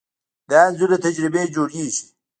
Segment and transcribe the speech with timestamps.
[0.49, 2.03] دا انځور له تجربې جوړېږي.